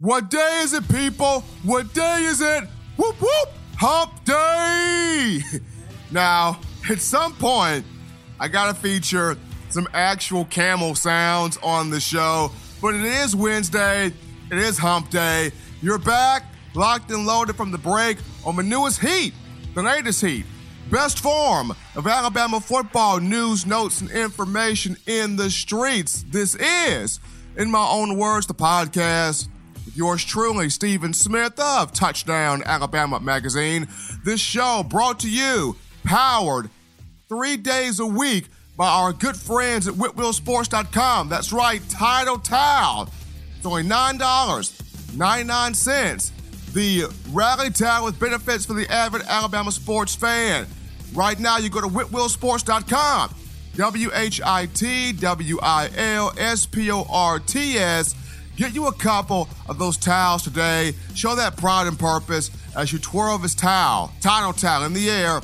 What 0.00 0.28
day 0.28 0.60
is 0.64 0.72
it, 0.72 0.88
people? 0.88 1.42
What 1.62 1.94
day 1.94 2.24
is 2.24 2.40
it? 2.40 2.64
Whoop 2.96 3.14
whoop! 3.20 3.48
Hump 3.76 4.24
day! 4.24 5.40
Now, 6.10 6.60
at 6.88 7.00
some 7.00 7.34
point, 7.34 7.84
I 8.38 8.46
gotta 8.46 8.74
feature 8.74 9.36
some 9.70 9.88
actual 9.94 10.44
camel 10.44 10.94
sounds 10.94 11.58
on 11.62 11.90
the 11.90 11.98
show, 11.98 12.52
but 12.80 12.94
it 12.94 13.04
is 13.04 13.34
Wednesday, 13.34 14.12
it 14.52 14.58
is 14.58 14.78
hump 14.78 15.10
day. 15.10 15.50
You're 15.82 15.98
back, 15.98 16.44
locked 16.74 17.10
and 17.10 17.26
loaded 17.26 17.56
from 17.56 17.72
the 17.72 17.78
break 17.78 18.18
on 18.44 18.54
the 18.54 18.62
newest 18.62 19.00
heat, 19.00 19.32
the 19.74 19.82
latest 19.82 20.20
heat. 20.20 20.44
Best 20.90 21.18
form 21.18 21.72
of 21.96 22.06
Alabama 22.06 22.60
football 22.60 23.18
news, 23.18 23.66
notes, 23.66 24.00
and 24.00 24.10
information 24.10 24.96
in 25.06 25.34
the 25.34 25.50
streets. 25.50 26.24
This 26.30 26.54
is, 26.54 27.18
in 27.56 27.70
my 27.70 27.84
own 27.88 28.18
words, 28.18 28.46
the 28.46 28.54
podcast 28.54 29.48
yours 29.94 30.24
truly, 30.24 30.70
Stephen 30.70 31.14
Smith 31.14 31.58
of 31.58 31.92
Touchdown 31.92 32.62
Alabama 32.64 33.20
Magazine. 33.20 33.88
This 34.24 34.40
show 34.40 34.84
brought 34.88 35.20
to 35.20 35.30
you, 35.30 35.76
powered 36.04 36.70
three 37.28 37.56
days 37.56 38.00
a 38.00 38.06
week 38.06 38.46
by 38.76 38.88
our 38.88 39.12
good 39.12 39.36
friends 39.36 39.86
at 39.86 39.94
WhitwillSports.com. 39.94 41.28
That's 41.28 41.52
right, 41.52 41.80
Tidal 41.88 42.38
Towel. 42.38 43.08
It's 43.56 43.66
only 43.66 43.84
$9.99. 43.84 46.30
The 46.72 47.04
rally 47.30 47.70
towel 47.70 48.06
with 48.06 48.18
benefits 48.18 48.66
for 48.66 48.72
the 48.72 48.90
avid 48.90 49.22
Alabama 49.22 49.70
sports 49.70 50.12
fan. 50.14 50.66
Right 51.14 51.38
now, 51.38 51.58
you 51.58 51.68
go 51.68 51.80
to 51.80 51.86
WhitwillSports.com. 51.86 53.34
W 53.76 54.10
H 54.14 54.40
I 54.44 54.66
T 54.66 55.12
W 55.12 55.58
I 55.62 55.88
L 55.96 56.32
S 56.36 56.66
P 56.66 56.90
O 56.90 57.06
R 57.10 57.38
T 57.40 57.76
S. 57.76 58.14
Get 58.56 58.74
you 58.74 58.86
a 58.86 58.92
couple 58.92 59.48
of 59.68 59.78
those 59.78 59.96
towels 59.96 60.42
today. 60.42 60.94
Show 61.14 61.34
that 61.34 61.56
pride 61.56 61.88
and 61.88 61.98
purpose 61.98 62.52
as 62.76 62.92
you 62.92 63.00
twirl 63.00 63.38
this 63.38 63.54
towel, 63.54 64.12
tidal 64.20 64.52
towel 64.52 64.84
in 64.84 64.92
the 64.92 65.10
air, 65.10 65.40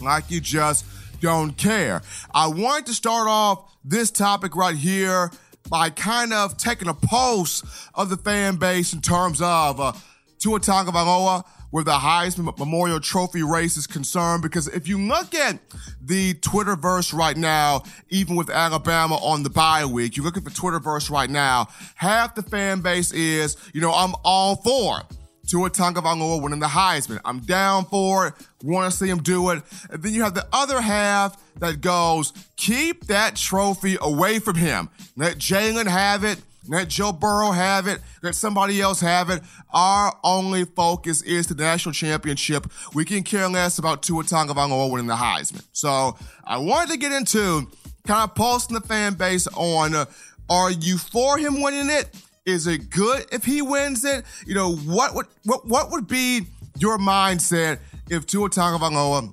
like 0.00 0.30
you 0.30 0.40
just 0.40 0.84
don't 1.20 1.56
care. 1.56 2.00
I 2.32 2.46
wanted 2.46 2.86
to 2.86 2.94
start 2.94 3.26
off 3.28 3.76
this 3.84 4.12
topic 4.12 4.54
right 4.54 4.76
here 4.76 5.32
by 5.68 5.90
kind 5.90 6.32
of 6.32 6.56
taking 6.56 6.86
a 6.86 6.94
pulse 6.94 7.62
of 7.94 8.08
the 8.08 8.16
fan 8.16 8.56
base 8.56 8.92
in 8.92 9.00
terms 9.00 9.42
of 9.42 9.80
uh, 9.80 9.92
Tua 10.38 10.60
Tagovailoa 10.60 11.44
where 11.70 11.84
the 11.84 11.92
Heisman 11.92 12.56
Memorial 12.58 13.00
Trophy 13.00 13.42
race 13.42 13.76
is 13.76 13.86
concerned. 13.86 14.42
Because 14.42 14.68
if 14.68 14.88
you 14.88 14.98
look 15.00 15.34
at 15.34 15.58
the 16.00 16.34
Twitterverse 16.34 17.12
right 17.12 17.36
now, 17.36 17.82
even 18.08 18.36
with 18.36 18.50
Alabama 18.50 19.16
on 19.16 19.42
the 19.42 19.50
bye 19.50 19.84
week, 19.84 20.16
you 20.16 20.22
look 20.22 20.36
at 20.36 20.44
the 20.44 20.50
Twitterverse 20.50 21.10
right 21.10 21.30
now, 21.30 21.68
half 21.94 22.34
the 22.34 22.42
fan 22.42 22.80
base 22.80 23.12
is, 23.12 23.56
you 23.72 23.80
know, 23.80 23.92
I'm 23.92 24.14
all 24.24 24.56
for. 24.56 25.02
Tua 25.48 25.70
Tagovailoa 25.70 26.42
winning 26.42 26.60
the 26.60 26.66
Heisman. 26.66 27.20
I'm 27.24 27.40
down 27.40 27.86
for 27.86 28.28
it. 28.28 28.34
Want 28.62 28.90
to 28.92 28.96
see 28.96 29.08
him 29.08 29.22
do 29.22 29.48
it. 29.50 29.62
And 29.90 30.02
then 30.02 30.12
you 30.12 30.22
have 30.22 30.34
the 30.34 30.46
other 30.52 30.80
half 30.80 31.42
that 31.58 31.80
goes, 31.80 32.34
keep 32.56 33.06
that 33.06 33.36
trophy 33.36 33.96
away 34.00 34.40
from 34.40 34.56
him. 34.56 34.90
Let 35.16 35.38
Jalen 35.38 35.86
have 35.86 36.22
it. 36.22 36.38
Let 36.66 36.88
Joe 36.88 37.12
Burrow 37.12 37.52
have 37.52 37.86
it. 37.86 38.00
Let 38.22 38.34
somebody 38.34 38.80
else 38.80 39.00
have 39.00 39.30
it. 39.30 39.42
Our 39.72 40.14
only 40.24 40.64
focus 40.64 41.22
is 41.22 41.46
the 41.46 41.54
national 41.54 41.92
championship. 41.92 42.66
We 42.94 43.04
can 43.04 43.22
care 43.22 43.48
less 43.48 43.78
about 43.78 44.02
Tua 44.02 44.24
Tagovailoa 44.24 44.90
winning 44.90 45.06
the 45.06 45.14
Heisman. 45.14 45.64
So 45.72 46.18
I 46.44 46.58
wanted 46.58 46.92
to 46.92 46.98
get 46.98 47.12
into 47.12 47.68
kind 48.06 48.28
of 48.28 48.34
pulsing 48.34 48.74
the 48.74 48.86
fan 48.86 49.14
base 49.14 49.46
on: 49.54 49.94
uh, 49.94 50.06
Are 50.50 50.70
you 50.70 50.98
for 50.98 51.38
him 51.38 51.62
winning 51.62 51.90
it? 51.90 52.10
Is 52.44 52.66
it 52.66 52.90
good 52.90 53.26
if 53.30 53.44
he 53.44 53.62
wins 53.62 54.04
it? 54.04 54.24
You 54.46 54.54
know 54.54 54.74
what 54.74 55.14
would 55.14 55.26
what 55.44 55.66
what 55.66 55.90
would 55.90 56.08
be 56.08 56.46
your 56.78 56.98
mindset 56.98 57.78
if 58.10 58.26
Tua 58.26 58.48
Tagovailoa 58.50 59.32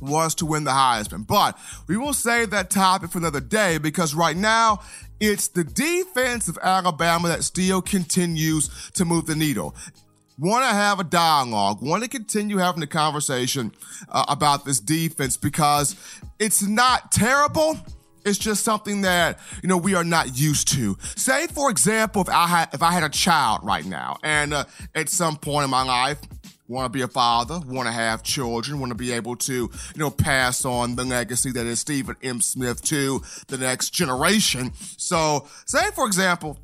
was 0.00 0.34
to 0.36 0.46
win 0.46 0.64
the 0.64 0.70
Heisman. 0.70 1.26
But 1.26 1.58
we 1.86 1.96
will 1.96 2.14
save 2.14 2.50
that 2.50 2.70
topic 2.70 3.10
for 3.10 3.18
another 3.18 3.40
day 3.40 3.78
because 3.78 4.14
right 4.14 4.36
now 4.36 4.80
it's 5.20 5.48
the 5.48 5.64
defense 5.64 6.48
of 6.48 6.58
Alabama 6.62 7.28
that 7.28 7.44
still 7.44 7.82
continues 7.82 8.90
to 8.92 9.04
move 9.04 9.26
the 9.26 9.36
needle. 9.36 9.74
Want 10.38 10.64
to 10.64 10.70
have 10.70 10.98
a 10.98 11.04
dialogue, 11.04 11.82
want 11.82 12.02
to 12.02 12.08
continue 12.08 12.56
having 12.56 12.82
a 12.82 12.86
conversation 12.86 13.72
uh, 14.08 14.24
about 14.28 14.64
this 14.64 14.80
defense 14.80 15.36
because 15.36 15.94
it's 16.38 16.62
not 16.62 17.12
terrible. 17.12 17.78
It's 18.24 18.38
just 18.38 18.64
something 18.64 19.02
that 19.02 19.38
you 19.62 19.68
know 19.68 19.76
we 19.76 19.94
are 19.94 20.04
not 20.04 20.38
used 20.38 20.68
to. 20.68 20.96
Say, 21.16 21.46
for 21.48 21.70
example, 21.70 22.22
if 22.22 22.28
I 22.30 22.46
had 22.46 22.68
if 22.72 22.82
I 22.82 22.92
had 22.92 23.02
a 23.02 23.08
child 23.10 23.60
right 23.62 23.84
now, 23.84 24.16
and 24.22 24.54
uh, 24.54 24.64
at 24.94 25.10
some 25.10 25.36
point 25.36 25.64
in 25.64 25.70
my 25.70 25.82
life 25.82 26.18
want 26.70 26.86
to 26.86 26.96
be 26.96 27.02
a 27.02 27.08
father, 27.08 27.60
want 27.66 27.88
to 27.88 27.92
have 27.92 28.22
children, 28.22 28.78
want 28.78 28.90
to 28.90 28.96
be 28.96 29.12
able 29.12 29.34
to, 29.34 29.52
you 29.52 29.70
know, 29.96 30.08
pass 30.10 30.64
on 30.64 30.94
the 30.94 31.04
legacy 31.04 31.50
that 31.50 31.66
is 31.66 31.80
Stephen 31.80 32.16
M. 32.22 32.40
Smith 32.40 32.80
to 32.82 33.20
the 33.48 33.58
next 33.58 33.90
generation. 33.90 34.70
So, 34.96 35.48
say 35.66 35.90
for 35.94 36.06
example, 36.06 36.58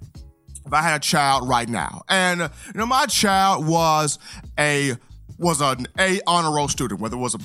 if 0.65 0.73
I 0.73 0.83
had 0.83 0.97
a 0.97 1.05
child 1.05 1.49
right 1.49 1.69
now, 1.69 2.03
and 2.09 2.41
you 2.41 2.49
know, 2.75 2.87
my 2.87 3.07
child 3.07 3.67
was 3.67 4.19
a 4.59 4.95
was 5.39 5.61
an 5.61 5.87
A 5.99 6.21
honor 6.27 6.55
roll 6.55 6.69
student, 6.69 7.01
whether 7.01 7.17
it 7.17 7.21
was 7.21 7.35
a 7.35 7.39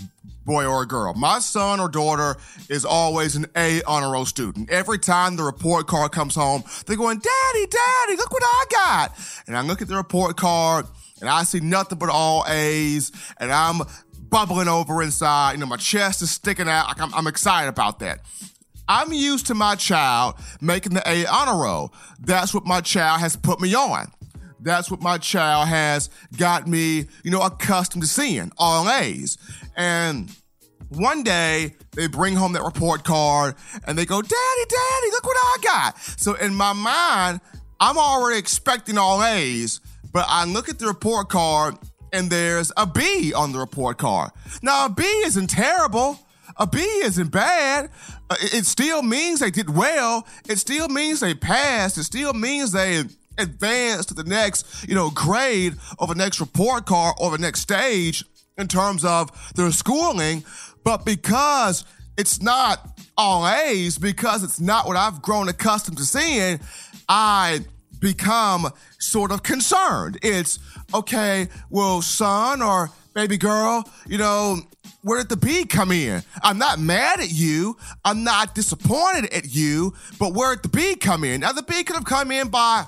boy 0.45 0.65
or 0.65 0.83
a 0.83 0.87
girl. 0.87 1.13
My 1.13 1.39
son 1.39 1.79
or 1.79 1.89
daughter 1.89 2.37
is 2.69 2.85
always 2.85 3.35
an 3.35 3.47
A 3.55 3.81
honor 3.83 4.11
roll 4.11 4.25
student. 4.25 4.69
Every 4.69 4.99
time 4.99 5.35
the 5.35 5.43
report 5.43 5.87
card 5.87 6.11
comes 6.11 6.35
home, 6.35 6.63
they're 6.85 6.95
going, 6.95 7.19
Daddy, 7.19 7.67
Daddy, 7.67 8.15
look 8.17 8.31
what 8.31 8.43
I 8.43 8.65
got. 8.69 9.19
And 9.47 9.57
I 9.57 9.61
look 9.61 9.81
at 9.81 9.87
the 9.87 9.95
report 9.95 10.37
card 10.37 10.85
and 11.21 11.29
I 11.29 11.43
see 11.43 11.59
nothing 11.59 11.97
but 11.97 12.09
all 12.09 12.43
A's, 12.47 13.11
and 13.39 13.51
I'm 13.51 13.81
bubbling 14.29 14.67
over 14.67 15.01
inside. 15.01 15.53
You 15.53 15.59
know, 15.59 15.65
my 15.67 15.77
chest 15.77 16.21
is 16.21 16.31
sticking 16.31 16.67
out. 16.67 16.87
Like 16.87 17.01
I'm, 17.01 17.13
I'm 17.13 17.27
excited 17.27 17.69
about 17.69 17.99
that. 17.99 18.21
I'm 18.87 19.13
used 19.13 19.47
to 19.47 19.53
my 19.53 19.75
child 19.75 20.35
making 20.59 20.93
the 20.93 21.03
A 21.07 21.25
honor 21.27 21.61
roll. 21.61 21.93
That's 22.19 22.53
what 22.53 22.65
my 22.65 22.81
child 22.81 23.21
has 23.21 23.35
put 23.35 23.61
me 23.61 23.73
on. 23.75 24.11
That's 24.59 24.91
what 24.91 25.01
my 25.01 25.17
child 25.17 25.69
has 25.69 26.09
got 26.37 26.67
me, 26.67 27.07
you 27.23 27.31
know, 27.31 27.41
accustomed 27.41 28.03
to 28.03 28.09
seeing 28.09 28.51
all 28.57 28.89
A's. 28.89 29.37
And 29.75 30.29
one 30.89 31.23
day 31.23 31.75
they 31.93 32.07
bring 32.07 32.35
home 32.35 32.53
that 32.53 32.63
report 32.63 33.03
card 33.03 33.55
and 33.87 33.97
they 33.97 34.05
go, 34.05 34.21
Daddy, 34.21 34.65
Daddy, 34.69 35.11
look 35.11 35.25
what 35.25 35.37
I 35.37 35.55
got. 35.63 35.97
So 36.19 36.33
in 36.35 36.53
my 36.53 36.73
mind, 36.73 37.41
I'm 37.79 37.97
already 37.97 38.37
expecting 38.37 38.97
all 38.97 39.23
A's 39.23 39.79
but 40.11 40.25
I 40.27 40.45
look 40.45 40.69
at 40.69 40.79
the 40.79 40.87
report 40.87 41.29
card 41.29 41.77
and 42.13 42.29
there's 42.29 42.71
a 42.77 42.85
B 42.85 43.33
on 43.33 43.51
the 43.51 43.59
report 43.59 43.97
card. 43.97 44.31
Now, 44.61 44.85
a 44.85 44.89
B 44.89 45.03
isn't 45.03 45.49
terrible. 45.49 46.19
A 46.57 46.67
B 46.67 46.79
isn't 46.79 47.31
bad. 47.31 47.89
Uh, 48.29 48.35
it 48.41 48.65
still 48.65 49.01
means 49.01 49.39
they 49.39 49.51
did 49.51 49.69
well. 49.69 50.27
It 50.49 50.57
still 50.57 50.89
means 50.89 51.21
they 51.21 51.33
passed. 51.33 51.97
It 51.97 52.03
still 52.03 52.33
means 52.33 52.71
they 52.71 53.03
advanced 53.37 54.09
to 54.09 54.13
the 54.13 54.23
next, 54.23 54.87
you 54.87 54.95
know, 54.95 55.09
grade 55.09 55.75
or 55.97 56.07
the 56.07 56.15
next 56.15 56.39
report 56.39 56.85
card 56.85 57.15
or 57.19 57.31
the 57.31 57.37
next 57.37 57.61
stage 57.61 58.25
in 58.57 58.67
terms 58.67 59.05
of 59.05 59.31
their 59.55 59.71
schooling. 59.71 60.43
But 60.83 61.05
because 61.05 61.85
it's 62.17 62.41
not 62.41 62.99
all 63.17 63.47
A's, 63.47 63.97
because 63.97 64.43
it's 64.43 64.59
not 64.59 64.87
what 64.87 64.97
I've 64.97 65.21
grown 65.21 65.47
accustomed 65.47 65.97
to 65.97 66.05
seeing, 66.05 66.59
I 67.07 67.61
become 68.01 68.67
sort 68.99 69.31
of 69.31 69.43
concerned. 69.43 70.19
It's 70.21 70.59
okay, 70.93 71.47
well, 71.69 72.01
son 72.01 72.61
or 72.61 72.89
baby 73.13 73.37
girl, 73.37 73.89
you 74.07 74.17
know, 74.17 74.57
where 75.03 75.19
did 75.19 75.29
the 75.29 75.37
B 75.37 75.65
come 75.65 75.91
in? 75.91 76.21
I'm 76.43 76.57
not 76.57 76.79
mad 76.79 77.19
at 77.19 77.31
you. 77.31 77.77
I'm 78.03 78.23
not 78.23 78.53
disappointed 78.53 79.33
at 79.33 79.53
you, 79.53 79.93
but 80.19 80.33
where 80.33 80.55
did 80.55 80.63
the 80.63 80.69
B 80.69 80.95
come 80.95 81.23
in? 81.23 81.41
Now, 81.41 81.53
the 81.53 81.63
B 81.63 81.83
could 81.83 81.95
have 81.95 82.05
come 82.05 82.31
in 82.31 82.49
by 82.49 82.85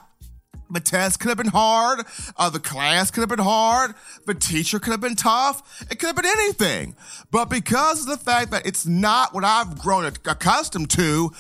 the 0.73 0.79
test 0.79 1.19
could 1.19 1.29
have 1.29 1.37
been 1.37 1.47
hard. 1.47 2.05
Uh, 2.37 2.49
the 2.49 2.59
class 2.59 3.11
could 3.11 3.21
have 3.21 3.29
been 3.29 3.39
hard. 3.39 3.93
The 4.25 4.33
teacher 4.33 4.79
could 4.79 4.91
have 4.91 5.01
been 5.01 5.15
tough. 5.15 5.81
It 5.89 5.99
could 5.99 6.07
have 6.07 6.15
been 6.15 6.25
anything. 6.25 6.95
But 7.31 7.49
because 7.49 8.01
of 8.01 8.07
the 8.07 8.17
fact 8.17 8.51
that 8.51 8.65
it's 8.65 8.85
not 8.85 9.33
what 9.33 9.43
I've 9.43 9.79
grown 9.79 10.05
accustomed 10.05 10.89
to, 10.91 11.31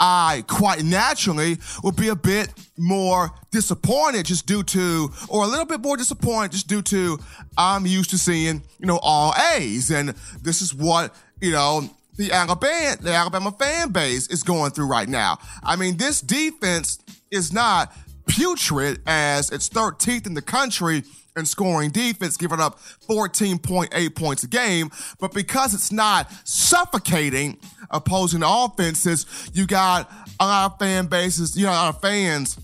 I 0.00 0.44
quite 0.46 0.82
naturally 0.82 1.58
will 1.82 1.92
be 1.92 2.08
a 2.08 2.16
bit 2.16 2.52
more 2.78 3.30
disappointed 3.50 4.26
just 4.26 4.46
due 4.46 4.62
to, 4.62 5.10
or 5.28 5.44
a 5.44 5.46
little 5.46 5.66
bit 5.66 5.80
more 5.80 5.96
disappointed 5.96 6.52
just 6.52 6.68
due 6.68 6.82
to, 6.82 7.18
I'm 7.56 7.86
used 7.86 8.10
to 8.10 8.18
seeing, 8.18 8.62
you 8.78 8.86
know, 8.86 8.98
all 9.02 9.34
A's. 9.54 9.90
And 9.90 10.10
this 10.40 10.62
is 10.62 10.74
what, 10.74 11.14
you 11.40 11.52
know, 11.52 11.88
the 12.16 12.32
Alabama, 12.32 12.96
the 13.00 13.12
Alabama 13.12 13.52
fan 13.52 13.90
base 13.90 14.28
is 14.28 14.42
going 14.42 14.72
through 14.72 14.86
right 14.86 15.08
now. 15.08 15.38
I 15.62 15.76
mean, 15.76 15.96
this 15.96 16.20
defense 16.20 16.98
is 17.30 17.52
not 17.52 17.92
putrid 18.26 19.00
as 19.06 19.50
it's 19.50 19.68
13th 19.68 20.26
in 20.26 20.34
the 20.34 20.42
country 20.42 21.02
in 21.36 21.46
scoring 21.46 21.90
defense, 21.90 22.36
giving 22.36 22.60
up 22.60 22.78
14.8 23.08 24.14
points 24.14 24.42
a 24.42 24.48
game. 24.48 24.90
But 25.18 25.32
because 25.32 25.74
it's 25.74 25.92
not 25.92 26.30
suffocating 26.44 27.58
opposing 27.90 28.42
offenses, 28.44 29.26
you 29.54 29.66
got 29.66 30.10
a 30.38 30.46
lot 30.46 30.72
of 30.72 30.78
fan 30.78 31.06
bases, 31.06 31.56
you 31.56 31.66
know, 31.66 31.72
a 31.72 31.74
lot 31.74 31.94
of 31.94 32.00
fans 32.00 32.58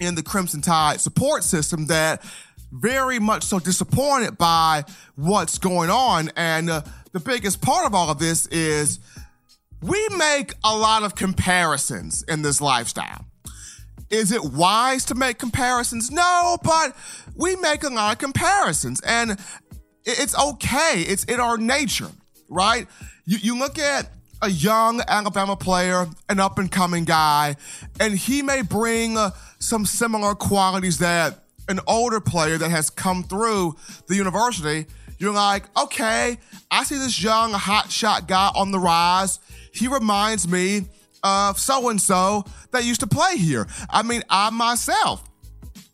in 0.00 0.14
the 0.14 0.22
Crimson 0.22 0.60
Tide 0.60 1.00
support 1.00 1.44
system 1.44 1.86
that 1.86 2.24
very 2.72 3.18
much 3.18 3.44
so 3.44 3.58
disappointed 3.58 4.38
by 4.38 4.84
what's 5.14 5.58
going 5.58 5.90
on. 5.90 6.30
And 6.36 6.70
uh, 6.70 6.82
the 7.12 7.20
biggest 7.20 7.60
part 7.60 7.86
of 7.86 7.94
all 7.94 8.10
of 8.10 8.18
this 8.18 8.46
is 8.46 8.98
we 9.82 10.08
make 10.16 10.54
a 10.64 10.76
lot 10.76 11.02
of 11.02 11.14
comparisons 11.14 12.22
in 12.24 12.42
this 12.42 12.60
lifestyle. 12.60 13.26
Is 14.12 14.30
it 14.30 14.44
wise 14.44 15.06
to 15.06 15.14
make 15.14 15.38
comparisons? 15.38 16.10
No, 16.10 16.58
but 16.62 16.94
we 17.34 17.56
make 17.56 17.82
a 17.82 17.88
lot 17.88 18.12
of 18.12 18.18
comparisons 18.18 19.00
and 19.00 19.38
it's 20.04 20.38
okay. 20.38 21.00
It's 21.08 21.24
in 21.24 21.40
our 21.40 21.56
nature, 21.56 22.10
right? 22.48 22.86
You, 23.24 23.38
you 23.38 23.58
look 23.58 23.78
at 23.78 24.10
a 24.42 24.50
young 24.50 25.00
Alabama 25.08 25.56
player, 25.56 26.06
an 26.28 26.40
up 26.40 26.58
and 26.58 26.70
coming 26.70 27.04
guy, 27.04 27.56
and 28.00 28.18
he 28.18 28.42
may 28.42 28.60
bring 28.60 29.16
uh, 29.16 29.30
some 29.58 29.86
similar 29.86 30.34
qualities 30.34 30.98
that 30.98 31.38
an 31.68 31.80
older 31.86 32.20
player 32.20 32.58
that 32.58 32.70
has 32.70 32.90
come 32.90 33.22
through 33.22 33.76
the 34.08 34.16
university. 34.16 34.86
You're 35.18 35.32
like, 35.32 35.64
okay, 35.78 36.36
I 36.70 36.84
see 36.84 36.96
this 36.96 37.22
young 37.22 37.52
hot 37.52 37.90
shot 37.90 38.26
guy 38.26 38.50
on 38.54 38.72
the 38.72 38.78
rise. 38.80 39.38
He 39.72 39.86
reminds 39.88 40.48
me 40.48 40.82
of 41.22 41.58
so 41.58 41.88
and 41.88 42.00
so 42.00 42.44
that 42.70 42.84
used 42.84 43.00
to 43.00 43.06
play 43.06 43.36
here. 43.36 43.66
I 43.90 44.02
mean, 44.02 44.22
I 44.28 44.50
myself 44.50 45.28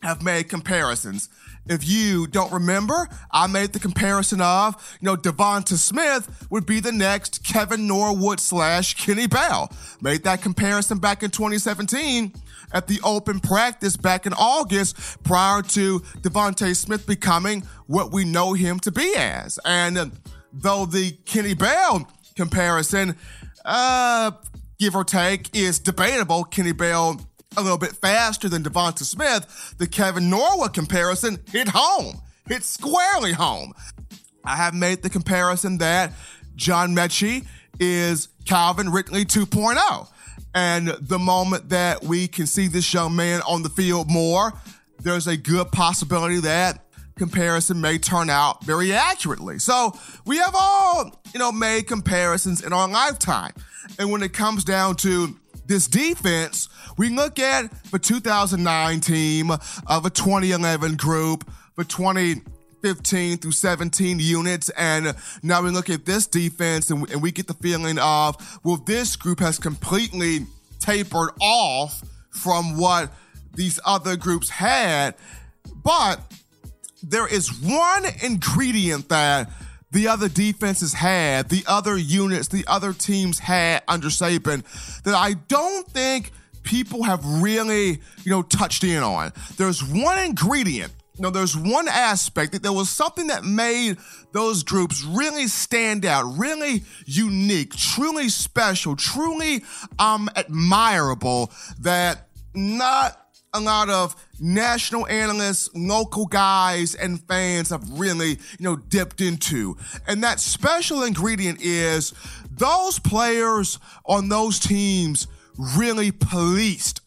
have 0.02 0.22
made 0.22 0.48
comparisons 0.48 1.28
if 1.68 1.86
you 1.86 2.26
don't 2.26 2.50
remember, 2.50 3.08
I 3.30 3.46
made 3.46 3.72
the 3.72 3.78
comparison 3.78 4.40
of, 4.40 4.74
you 5.00 5.06
know, 5.06 5.16
Devonta 5.16 5.76
Smith 5.76 6.46
would 6.50 6.66
be 6.66 6.80
the 6.80 6.92
next 6.92 7.44
Kevin 7.44 7.86
Norwood 7.86 8.40
slash 8.40 8.94
Kenny 8.94 9.26
Bell. 9.26 9.70
Made 10.00 10.24
that 10.24 10.40
comparison 10.40 10.98
back 10.98 11.22
in 11.22 11.30
2017 11.30 12.32
at 12.72 12.86
the 12.86 13.00
open 13.04 13.40
practice 13.40 13.96
back 13.96 14.26
in 14.26 14.32
August 14.34 15.22
prior 15.24 15.62
to 15.62 16.00
Devonta 16.20 16.74
Smith 16.74 17.06
becoming 17.06 17.62
what 17.86 18.12
we 18.12 18.24
know 18.24 18.54
him 18.54 18.80
to 18.80 18.90
be 18.90 19.14
as. 19.16 19.58
And 19.64 20.12
though 20.52 20.86
the 20.86 21.12
Kenny 21.26 21.54
Bell 21.54 22.08
comparison, 22.34 23.16
uh, 23.64 24.30
give 24.78 24.94
or 24.94 25.04
take, 25.04 25.54
is 25.56 25.78
debatable, 25.78 26.44
Kenny 26.44 26.72
Bell 26.72 27.20
a 27.56 27.62
little 27.62 27.78
bit 27.78 27.92
faster 27.92 28.48
than 28.48 28.62
Devonta 28.62 29.04
Smith, 29.04 29.74
the 29.78 29.86
Kevin 29.86 30.30
Norwood 30.30 30.74
comparison 30.74 31.40
hit 31.50 31.68
home, 31.68 32.20
hit 32.46 32.62
squarely 32.62 33.32
home. 33.32 33.72
I 34.44 34.56
have 34.56 34.74
made 34.74 35.02
the 35.02 35.10
comparison 35.10 35.78
that 35.78 36.12
John 36.56 36.94
Metchie 36.94 37.46
is 37.80 38.28
Calvin 38.44 38.90
Ridley 38.90 39.24
2.0. 39.24 40.08
And 40.54 40.88
the 41.00 41.18
moment 41.18 41.68
that 41.70 42.02
we 42.02 42.28
can 42.28 42.46
see 42.46 42.68
this 42.68 42.92
young 42.92 43.14
man 43.14 43.42
on 43.42 43.62
the 43.62 43.68
field 43.68 44.10
more, 44.10 44.52
there's 45.00 45.26
a 45.26 45.36
good 45.36 45.70
possibility 45.70 46.40
that 46.40 46.84
comparison 47.18 47.80
may 47.80 47.98
turn 47.98 48.30
out 48.30 48.64
very 48.64 48.92
accurately. 48.92 49.58
So 49.58 49.92
we 50.24 50.38
have 50.38 50.54
all, 50.58 51.20
you 51.32 51.38
know, 51.38 51.52
made 51.52 51.86
comparisons 51.86 52.62
in 52.62 52.72
our 52.72 52.88
lifetime. 52.88 53.52
And 53.98 54.10
when 54.10 54.22
it 54.22 54.32
comes 54.32 54.64
down 54.64 54.96
to 54.96 55.36
this 55.66 55.86
defense, 55.86 56.68
we 56.96 57.10
look 57.10 57.38
at 57.38 57.70
the 57.90 57.98
2009 57.98 59.00
team 59.00 59.50
of 59.50 60.06
a 60.06 60.10
2011 60.10 60.96
group, 60.96 61.48
the 61.76 61.84
2015 61.84 63.38
through 63.38 63.52
17 63.52 64.18
units, 64.18 64.70
and 64.70 65.14
now 65.42 65.62
we 65.62 65.70
look 65.70 65.90
at 65.90 66.06
this 66.06 66.26
defense 66.26 66.90
and, 66.90 67.08
and 67.10 67.22
we 67.22 67.30
get 67.30 67.46
the 67.46 67.54
feeling 67.54 67.98
of, 67.98 68.60
well, 68.64 68.76
this 68.76 69.16
group 69.16 69.40
has 69.40 69.58
completely 69.58 70.46
tapered 70.80 71.30
off 71.40 72.02
from 72.30 72.78
what 72.78 73.12
these 73.54 73.78
other 73.84 74.16
groups 74.16 74.48
had. 74.48 75.14
But 75.84 76.20
there 77.02 77.26
is 77.26 77.52
one 77.60 78.04
ingredient 78.22 79.08
that 79.08 79.50
the 79.90 80.08
other 80.08 80.28
defenses 80.28 80.92
had, 80.92 81.48
the 81.48 81.64
other 81.66 81.96
units, 81.96 82.48
the 82.48 82.64
other 82.66 82.92
teams 82.92 83.38
had 83.38 83.82
under 83.88 84.08
Saban 84.08 84.64
that 85.04 85.14
I 85.14 85.34
don't 85.34 85.86
think 85.88 86.32
people 86.62 87.04
have 87.04 87.24
really, 87.24 88.00
you 88.24 88.30
know, 88.30 88.42
touched 88.42 88.84
in 88.84 89.02
on. 89.02 89.32
There's 89.56 89.82
one 89.82 90.18
ingredient 90.18 90.92
know, 91.20 91.30
there's 91.30 91.56
one 91.56 91.88
aspect 91.88 92.52
that 92.52 92.62
there 92.62 92.72
was 92.72 92.88
something 92.88 93.28
that 93.28 93.44
made 93.44 93.98
those 94.32 94.62
groups 94.62 95.04
really 95.04 95.46
stand 95.46 96.04
out, 96.04 96.24
really 96.38 96.84
unique, 97.06 97.74
truly 97.74 98.28
special, 98.28 98.96
truly 98.96 99.64
um 99.98 100.28
admirable 100.36 101.50
that 101.80 102.28
not 102.54 103.20
a 103.54 103.60
lot 103.60 103.88
of 103.88 104.14
national 104.40 105.06
analysts, 105.08 105.70
local 105.74 106.26
guys, 106.26 106.94
and 106.94 107.22
fans 107.26 107.70
have 107.70 107.82
really, 107.98 108.30
you 108.30 108.60
know, 108.60 108.76
dipped 108.76 109.20
into. 109.20 109.76
And 110.06 110.22
that 110.22 110.40
special 110.40 111.02
ingredient 111.02 111.60
is 111.60 112.12
those 112.50 112.98
players 112.98 113.78
on 114.04 114.28
those 114.28 114.58
teams 114.58 115.26
really 115.56 116.12
policed 116.12 117.00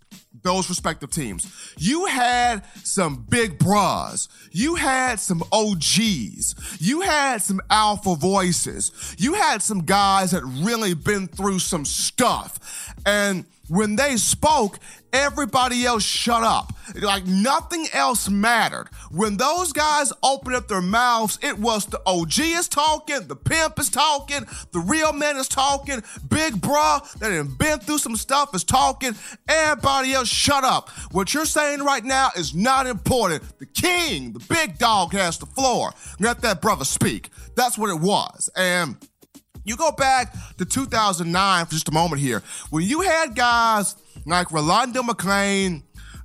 those 0.44 0.70
respective 0.70 1.12
teams. 1.12 1.74
You 1.78 2.06
had 2.06 2.66
some 2.84 3.26
big 3.30 3.60
bras. 3.60 4.28
You 4.52 4.76
had 4.76 5.20
some 5.20 5.44
OGs. 5.52 6.78
You 6.80 7.02
had 7.02 7.42
some 7.42 7.62
alpha 7.70 8.16
voices. 8.16 9.16
You 9.20 9.36
had 9.36 9.62
some 9.62 9.82
guys 9.82 10.32
that 10.32 10.44
really 10.44 10.94
been 10.94 11.28
through 11.28 11.60
some 11.60 11.86
stuff. 11.86 12.94
And 13.06 13.46
when 13.72 13.96
they 13.96 14.18
spoke, 14.18 14.80
everybody 15.14 15.86
else 15.86 16.04
shut 16.04 16.44
up. 16.44 16.74
Like 17.02 17.26
nothing 17.26 17.88
else 17.94 18.30
mattered. 18.30 18.90
When 19.12 19.38
those 19.38 19.72
guys 19.72 20.12
opened 20.22 20.58
up 20.58 20.68
their 20.68 20.82
mouths, 20.82 21.40
it 21.42 21.58
was 21.58 21.86
the 21.86 22.02
OG 22.06 22.40
is 22.40 22.68
talking, 22.68 23.28
the 23.28 23.36
pimp 23.38 23.80
is 23.80 23.90
talking, 23.90 24.46
the 24.74 24.80
real 24.82 25.14
man 25.14 25.38
is 25.38 25.48
talking, 25.48 26.04
big 26.28 26.56
bruh 26.56 27.14
that 27.20 27.32
had 27.32 27.58
been 27.58 27.80
through 27.80 28.00
some 28.00 28.18
stuff 28.18 28.54
is 28.54 28.66
talking. 28.66 29.16
Everybody 29.48 30.12
else 30.12 30.28
shut 30.28 30.66
up. 30.66 30.90
What 31.14 31.34
you're 31.34 31.46
saying 31.46 31.82
right 31.82 32.04
now 32.04 32.32
is 32.36 32.54
not 32.54 32.88
important. 32.88 33.58
The 33.60 33.68
king, 33.68 34.34
the 34.34 34.46
big 34.50 34.80
dog 34.80 35.14
has 35.14 35.38
the 35.38 35.46
floor. 35.46 35.94
Let 36.20 36.42
that 36.42 36.62
brother 36.62 36.84
speak. 36.84 37.30
That's 37.56 37.78
what 37.78 37.90
it 37.90 38.02
was. 38.02 38.50
And 38.54 38.98
you 39.64 39.76
go 39.76 39.92
back 39.92 40.34
to 40.58 40.66
2009 40.66 41.66
for 41.66 41.72
just 41.72 41.88
a 41.90 41.92
moment 41.92 42.22
here, 42.22 42.42
when 42.70 42.84
you 42.84 43.02
had 43.02 43.36
guys 43.36 43.96
like 44.26 44.52
Rolando 44.52 45.02
McClain, 45.02 45.84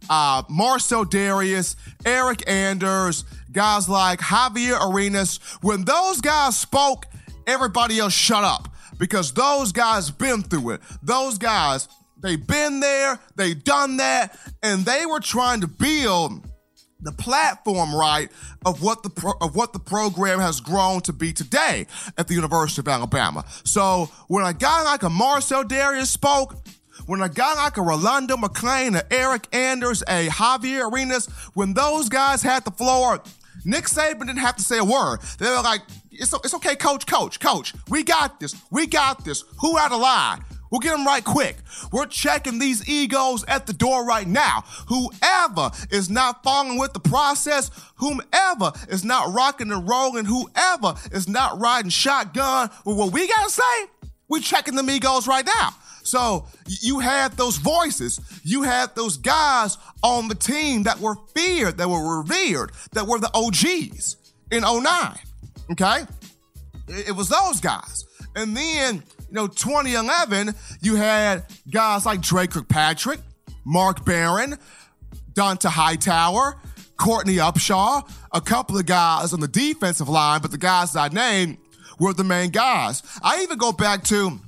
uh, 0.09 0.43
Marcell 0.49 1.05
Dareus, 1.05 1.77
Eryk 2.05 2.43
Anders, 2.47 3.25
guys 3.53 3.89
like 3.89 4.21
Javier 4.21 4.79
Arenas, 4.91 5.39
when 5.63 5.85
those 5.85 6.21
guys 6.21 6.59
spoke, 6.59 7.07
everybody 7.47 7.99
else 7.99 8.13
shut 8.13 8.45
up 8.45 8.69
because 8.99 9.33
those 9.33 9.73
guys 9.73 10.11
been 10.11 10.43
through 10.43 10.71
it. 10.71 10.81
Those 11.03 11.39
guys, 11.39 11.89
they 12.19 12.37
been 12.37 12.81
there, 12.81 13.19
they 13.37 13.55
done 13.55 13.99
that, 13.99 14.39
and 14.63 14.85
they 14.85 15.07
were 15.07 15.21
trying 15.21 15.61
to 15.61 15.67
build 15.67 16.46
the 17.01 17.13
platform 17.13 17.95
right 17.95 18.31
of 18.65 18.83
what 18.83 19.03
the 19.03 19.11
pro- 19.11 19.35
of 19.41 19.55
what 19.55 19.73
the 19.73 19.79
program 19.79 20.41
has 20.41 20.61
grown 20.61 21.01
to 21.03 21.13
be 21.13 21.33
today 21.33 21.87
at 22.17 22.29
the 22.29 22.35
University 22.35 22.81
of 22.81 22.89
Alabama. 22.89 23.45
So 23.65 24.11
when 24.29 24.45
a 24.45 24.55
guy 24.55 24.83
like 24.83 25.03
a 25.03 25.11
Marcell 25.11 25.65
Dareus 25.65 26.07
spoke, 26.07 26.55
when 27.07 27.21
a 27.21 27.29
guy 27.29 27.55
like 27.55 27.77
a 27.77 27.83
Rolando 27.83 28.37
McClain, 28.37 28.99
a 28.99 29.03
Eryk 29.05 29.45
Anders, 29.53 30.03
a 30.03 30.29
Javier 30.29 30.91
Arenas, 30.91 31.27
when 31.55 31.75
those 31.75 32.09
guys 32.09 32.43
had 32.43 32.65
the 32.65 32.71
floor, 32.71 33.23
Nick 33.65 33.85
Saban 33.85 34.21
didn't 34.21 34.39
have 34.39 34.57
to 34.57 34.63
say 34.63 34.79
a 34.79 34.85
word. 34.85 35.19
They 35.39 35.51
were 35.51 35.63
like, 35.63 35.83
it's, 36.11 36.33
it's 36.33 36.55
okay, 36.55 36.77
coach, 36.77 37.07
coach, 37.07 37.41
coach. 37.41 37.75
We 37.89 38.03
got 38.05 38.41
this. 38.41 38.55
We 38.71 38.87
got 38.87 39.25
this. 39.25 39.45
Who 39.61 39.77
had 39.77 39.93
a 39.93 39.97
line? 39.97 40.43
We'll 40.71 40.81
get 40.81 40.97
them 40.97 41.07
right 41.07 41.25
quick. 41.25 41.57
We're 41.93 42.07
checking 42.07 42.59
these 42.59 42.89
egos 42.89 43.45
at 43.45 43.67
the 43.67 43.73
door 43.73 44.05
right 44.05 44.27
now. 44.27 44.65
Whoever 44.89 45.71
is 45.91 46.11
not 46.11 46.43
following 46.43 46.79
with 46.79 46.93
the 46.93 47.01
process, 47.01 47.71
whomever 47.97 48.73
is 48.89 49.05
not 49.05 49.33
rocking 49.33 49.71
and 49.71 49.89
rolling, 49.89 50.25
whoever 50.25 50.95
is 51.13 51.29
not 51.29 51.61
riding 51.61 51.91
shotgun 51.91 52.71
with 52.85 52.97
what 52.97 53.13
we 53.13 53.29
gotta 53.29 53.51
say, 53.51 53.87
we're 54.29 54.41
checking 54.41 54.75
them 54.75 54.91
egos 54.91 55.29
right 55.29 55.47
now. 55.47 55.75
So 56.03 56.47
you 56.83 57.01
had 57.01 57.33
those 57.33 57.57
voices, 57.57 58.21
you 58.45 58.63
had 58.63 58.95
those 58.95 59.17
guys 59.17 59.77
on 60.03 60.29
the 60.29 60.35
team 60.37 60.85
that 60.85 61.01
were 61.01 61.17
feared, 61.35 61.79
that 61.79 61.89
were 61.89 62.19
revered, 62.19 62.73
that 62.93 63.07
were 63.07 63.19
the 63.19 63.31
OGs 63.35 64.17
in 64.53 64.63
09. 64.63 65.19
Okay? 65.73 66.05
It 66.89 67.15
was 67.17 67.29
those 67.29 67.61
guys. 67.61 68.05
And 68.37 68.57
then 68.57 69.03
you 69.29 69.35
know, 69.35 69.47
2011, 69.47 70.55
you 70.81 70.97
had 70.97 71.45
guys 71.71 72.07
like 72.07 72.21
Dre 72.21 72.47
Kirkpatrick, 72.47 73.21
Mark 73.65 74.05
Barron, 74.05 74.57
Dont'a 75.35 75.69
Hightower, 75.69 76.57
Courtney 76.97 77.37
Upshaw, 77.37 78.09
a 78.33 78.41
couple 78.41 78.79
of 78.79 78.87
guys 78.87 79.33
on 79.33 79.41
the 79.41 79.49
defensive 79.49 80.09
line, 80.09 80.41
but 80.41 80.51
the 80.51 80.59
guys 80.59 80.97
I 80.97 81.09
named 81.09 81.59
were 81.99 82.13
the 82.15 82.25
main 82.25 82.51
guys. 82.51 83.03
I 83.23 83.43
even 83.43 83.59
go 83.59 83.73
back 83.73 84.03
to 84.05 84.39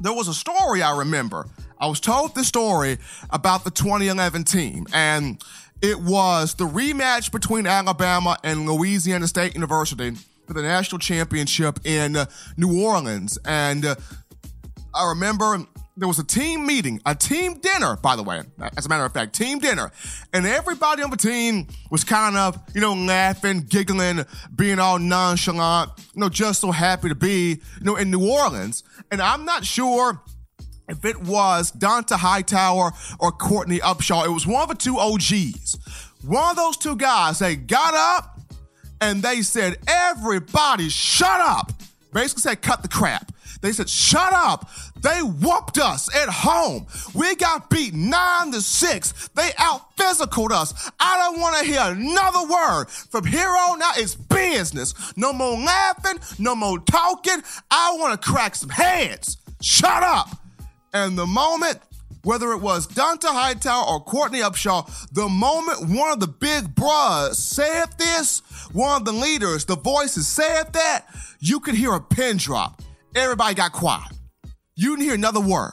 there 0.00 0.12
was 0.12 0.28
a 0.28 0.34
story 0.34 0.82
I 0.82 0.96
remember. 0.98 1.46
I 1.80 1.86
was 1.86 2.00
told 2.00 2.34
the 2.34 2.44
story 2.44 2.98
about 3.30 3.64
the 3.64 3.70
2011 3.70 4.44
team, 4.44 4.86
and 4.92 5.40
It 5.80 6.00
was 6.00 6.54
the 6.54 6.64
rematch 6.66 7.30
between 7.30 7.64
Alabama 7.66 8.36
and 8.42 8.66
Louisiana 8.66 9.28
State 9.28 9.54
University 9.54 10.16
for 10.48 10.54
the 10.54 10.62
national 10.62 10.98
championship 10.98 11.78
in 11.84 12.16
uh, 12.16 12.24
New 12.56 12.82
Orleans. 12.82 13.38
And 13.44 13.84
uh, 13.84 13.94
I 14.94 15.10
remember 15.10 15.58
there 15.96 16.08
was 16.08 16.18
a 16.18 16.24
team 16.24 16.64
meeting, 16.66 17.02
a 17.04 17.14
team 17.14 17.60
dinner, 17.60 17.96
by 17.96 18.16
the 18.16 18.22
way, 18.22 18.40
as 18.76 18.86
a 18.86 18.88
matter 18.88 19.04
of 19.04 19.12
fact, 19.12 19.34
team 19.34 19.58
dinner. 19.58 19.92
And 20.32 20.46
everybody 20.46 21.02
on 21.02 21.10
the 21.10 21.16
team 21.16 21.66
was 21.90 22.02
kind 22.02 22.36
of, 22.36 22.58
you 22.74 22.80
know, 22.80 22.94
laughing, 22.94 23.66
giggling, 23.68 24.24
being 24.56 24.78
all 24.78 24.98
nonchalant, 24.98 25.90
you 26.14 26.20
know, 26.20 26.28
just 26.30 26.62
so 26.62 26.70
happy 26.70 27.10
to 27.10 27.14
be, 27.14 27.60
you 27.78 27.84
know, 27.84 27.96
in 27.96 28.10
New 28.10 28.30
Orleans. 28.30 28.84
And 29.10 29.20
I'm 29.20 29.44
not 29.44 29.64
sure 29.64 30.22
if 30.88 31.04
it 31.04 31.20
was 31.20 31.72
Dont'a 31.72 32.16
Hightower 32.16 32.92
or 33.18 33.32
Courtney 33.32 33.80
Upshaw. 33.80 34.24
It 34.24 34.30
was 34.30 34.46
one 34.46 34.62
of 34.62 34.68
the 34.68 34.76
two 34.76 34.98
OGs. 34.98 35.76
One 36.24 36.50
of 36.50 36.56
those 36.56 36.76
two 36.76 36.96
guys, 36.96 37.40
they 37.40 37.56
got 37.56 37.94
up 37.94 38.37
and 39.00 39.22
they 39.22 39.42
said, 39.42 39.78
everybody 39.86 40.88
shut 40.88 41.40
up. 41.40 41.72
Basically 42.12 42.42
said, 42.42 42.62
cut 42.62 42.82
the 42.82 42.88
crap. 42.88 43.32
They 43.60 43.72
said, 43.72 43.88
shut 43.88 44.32
up. 44.32 44.70
They 45.00 45.20
whooped 45.20 45.78
us 45.78 46.14
at 46.14 46.28
home. 46.28 46.86
We 47.14 47.34
got 47.36 47.70
beat 47.70 47.94
nine 47.94 48.52
to 48.52 48.60
six. 48.60 49.28
They 49.34 49.50
out 49.58 49.96
physicaled 49.96 50.52
us. 50.52 50.90
I 50.98 51.18
don't 51.18 51.40
want 51.40 51.56
to 51.58 51.64
hear 51.64 51.80
another 51.82 52.46
word. 52.48 52.86
From 52.88 53.24
here 53.24 53.48
on 53.48 53.82
out, 53.82 53.98
it's 53.98 54.14
business. 54.14 54.94
No 55.16 55.32
more 55.32 55.58
laughing, 55.58 56.20
no 56.38 56.54
more 56.54 56.78
talking. 56.78 57.42
I 57.70 57.96
want 57.98 58.20
to 58.20 58.30
crack 58.30 58.54
some 58.54 58.70
heads. 58.70 59.38
Shut 59.60 60.02
up. 60.02 60.28
And 60.92 61.18
the 61.18 61.26
moment, 61.26 61.78
whether 62.28 62.52
it 62.52 62.60
was 62.60 62.86
Dont'a 62.86 63.28
Hightower 63.28 63.86
or 63.88 64.00
Courtney 64.00 64.40
Upshaw, 64.40 64.84
the 65.12 65.30
moment 65.30 65.88
one 65.88 66.12
of 66.12 66.20
the 66.20 66.26
big 66.26 66.74
bras 66.74 67.38
said 67.38 67.86
this, 67.96 68.42
one 68.72 69.00
of 69.00 69.06
the 69.06 69.12
leaders, 69.12 69.64
the 69.64 69.76
voices 69.76 70.28
said 70.28 70.74
that, 70.74 71.06
you 71.40 71.58
could 71.58 71.74
hear 71.74 71.94
a 71.94 72.02
pin 72.02 72.36
drop. 72.36 72.82
Everybody 73.16 73.54
got 73.54 73.72
quiet. 73.72 74.12
You 74.76 74.90
didn't 74.90 75.06
hear 75.06 75.14
another 75.14 75.40
word. 75.40 75.72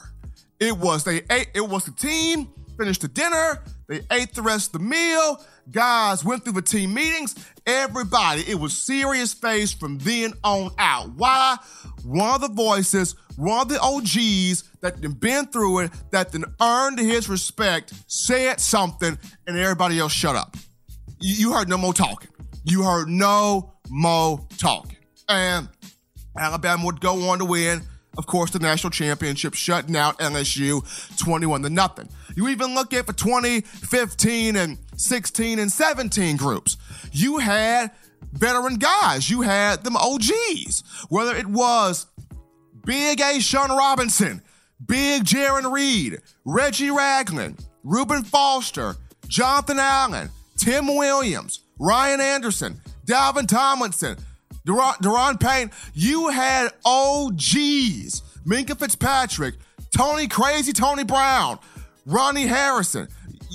It 0.58 0.78
was 0.78 1.04
they 1.04 1.20
ate, 1.30 1.48
it 1.54 1.68
was 1.68 1.84
the 1.84 1.90
team, 1.90 2.48
finished 2.78 3.02
the 3.02 3.08
dinner, 3.08 3.62
they 3.86 4.00
ate 4.10 4.34
the 4.34 4.40
rest 4.40 4.74
of 4.74 4.80
the 4.80 4.86
meal. 4.86 5.44
Guys 5.70 6.24
went 6.24 6.42
through 6.42 6.54
the 6.54 6.62
team 6.62 6.94
meetings. 6.94 7.34
Everybody, 7.66 8.44
it 8.48 8.58
was 8.58 8.72
serious 8.74 9.34
face 9.34 9.74
from 9.74 9.98
then 9.98 10.32
on 10.42 10.70
out. 10.78 11.10
Why? 11.16 11.58
One 12.06 12.36
of 12.36 12.40
the 12.40 12.48
voices, 12.48 13.16
one 13.36 13.62
of 13.62 13.68
the 13.68 13.80
OGs 13.80 14.62
that 14.80 15.00
been 15.18 15.46
through 15.46 15.80
it, 15.80 15.90
that 16.12 16.30
then 16.30 16.44
earned 16.62 17.00
his 17.00 17.28
respect, 17.28 17.92
said 18.06 18.60
something, 18.60 19.18
and 19.46 19.58
everybody 19.58 19.98
else 19.98 20.12
shut 20.12 20.36
up. 20.36 20.56
You 21.18 21.52
heard 21.52 21.68
no 21.68 21.76
more 21.76 21.92
talking. 21.92 22.30
You 22.62 22.84
heard 22.84 23.08
no 23.08 23.74
more 23.88 24.46
talking. 24.56 24.98
And 25.28 25.68
Alabama 26.38 26.84
would 26.84 27.00
go 27.00 27.28
on 27.28 27.40
to 27.40 27.44
win, 27.44 27.82
of 28.16 28.26
course, 28.26 28.52
the 28.52 28.60
national 28.60 28.90
championship, 28.90 29.54
shutting 29.54 29.96
out 29.96 30.18
LSU 30.20 30.82
21 31.18 31.62
to 31.62 31.70
nothing. 31.70 32.08
You 32.36 32.48
even 32.48 32.74
look 32.74 32.94
at 32.94 33.08
the 33.08 33.12
2015 33.14 34.54
and 34.54 34.78
16 34.96 35.58
and 35.58 35.72
17 35.72 36.36
groups. 36.36 36.76
You 37.10 37.38
had 37.38 37.90
veteran 38.36 38.76
guys. 38.76 39.28
You 39.28 39.42
had 39.42 39.84
them 39.84 39.96
OGs. 39.96 40.82
Whether 41.08 41.36
it 41.36 41.46
was 41.46 42.06
Big 42.84 43.18
A'Shawn 43.18 43.68
Robinson, 43.68 44.42
Big 44.84 45.24
Jarran 45.24 45.72
Reed, 45.72 46.20
Reggie 46.44 46.90
Ragland, 46.90 47.64
Reuben 47.82 48.22
Foster, 48.22 48.96
Jonathan 49.28 49.78
Allen, 49.78 50.30
Tim 50.56 50.86
Williams, 50.86 51.60
Ryan 51.78 52.20
Anderson, 52.20 52.80
Dalvin 53.06 53.48
Tomlinson, 53.48 54.16
Deron, 54.66 54.94
Daron 54.96 55.40
Payne, 55.40 55.70
you 55.94 56.28
had 56.28 56.68
OGs. 56.84 58.22
Minkah 58.46 58.78
Fitzpatrick, 58.78 59.54
Tony 59.96 60.28
Crazy 60.28 60.72
Tony 60.72 61.04
Brown, 61.04 61.58
Ronnie 62.04 62.46
Harrison. 62.46 63.08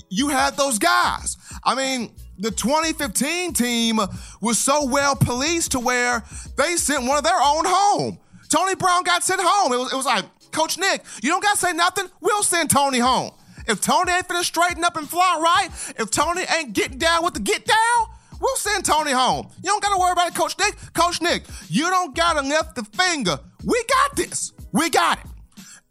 You 0.10 0.30
had 0.30 0.58
those 0.58 0.80
guys. 0.80 1.38
I 1.64 1.76
mean, 1.76 2.14
the 2.42 2.52
2015 2.52 3.54
team 3.54 4.00
was 4.42 4.60
so 4.60 4.86
well 4.86 5.16
policed 5.16 5.72
to 5.72 5.80
where 5.80 6.24
they 6.58 6.76
sent 6.76 7.06
one 7.06 7.18
of 7.18 7.24
their 7.24 7.40
own 7.40 7.64
home. 7.66 8.20
Tony 8.50 8.76
Brown 8.76 9.04
got 9.04 9.24
sent 9.24 9.40
home. 9.42 9.72
It 9.72 9.78
was, 9.78 9.94
it 9.94 9.96
was 9.96 10.06
like, 10.06 10.26
Coach 10.52 10.78
Nick, 10.78 11.04
you 11.24 11.30
don't 11.30 11.42
got 11.42 11.54
to 11.54 11.60
say 11.60 11.72
nothing. 11.72 12.08
We'll 12.20 12.44
send 12.44 12.70
Tony 12.70 13.00
home. 13.00 13.32
If 13.68 13.80
Tony 13.80 14.12
ain't 14.12 14.28
finna 14.28 14.44
straighten 14.44 14.84
up 14.84 14.98
and 14.98 15.08
fly 15.08 15.40
right, 15.42 15.70
if 15.98 16.12
Tony 16.12 16.42
ain't 16.58 16.74
getting 16.74 16.98
down 16.98 17.24
with 17.24 17.36
the 17.36 17.40
get 17.40 17.66
down, 17.66 18.08
We'll 18.42 18.56
send 18.56 18.84
Tony 18.84 19.12
home. 19.12 19.48
You 19.58 19.70
don't 19.70 19.84
got 19.84 19.94
to 19.94 20.00
worry 20.00 20.14
about 20.14 20.28
it, 20.28 20.36
Coach 20.36 20.58
Nick. 20.58 20.76
Coach 20.94 21.22
Nick, 21.22 21.44
you 21.70 21.88
don't 21.92 22.16
got 22.16 22.34
to 22.34 22.42
lift 22.42 22.74
the 22.74 22.84
finger. 22.84 23.38
We 23.64 23.84
got 23.88 24.16
this. 24.16 24.52
We 24.72 24.90
got 24.90 25.20
it. 25.20 25.26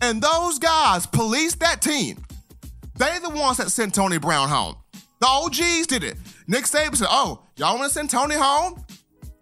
And 0.00 0.20
those 0.20 0.58
guys 0.58 1.06
police 1.06 1.54
that 1.56 1.80
team. 1.80 2.24
They 2.96 3.18
the 3.20 3.30
ones 3.30 3.58
that 3.58 3.70
sent 3.70 3.94
Tony 3.94 4.18
Brown 4.18 4.48
home. 4.48 4.74
The 5.20 5.26
OGs 5.26 5.86
did 5.86 6.02
it. 6.02 6.16
Nick 6.50 6.64
Saban 6.64 6.96
said, 6.96 7.06
oh, 7.08 7.44
y'all 7.54 7.78
want 7.78 7.92
to 7.92 7.94
send 7.94 8.10
Tony 8.10 8.34
home? 8.34 8.84